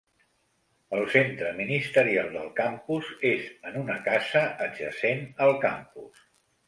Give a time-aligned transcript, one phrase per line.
[0.99, 6.25] El Centre Ministerial del campus és en una casa adjacent al campus.